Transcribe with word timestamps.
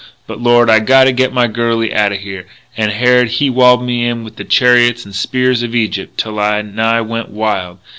But, 0.25 0.41
Lord, 0.41 0.67
I 0.67 0.79
gotta 0.79 1.11
get 1.11 1.31
my 1.31 1.45
girlie 1.45 1.93
outa 1.93 2.15
here; 2.15 2.47
and 2.75 2.91
Harrod 2.91 3.27
he 3.33 3.51
walled 3.51 3.83
me 3.83 4.03
in 4.07 4.23
with 4.23 4.35
the 4.35 4.43
chariots 4.43 5.05
and 5.05 5.13
spears 5.13 5.61
of 5.61 5.75
Egypt, 5.75 6.17
till 6.17 6.39
I 6.39 6.63
nigh 6.63 7.01
went 7.01 7.29
wild.... 7.29 7.77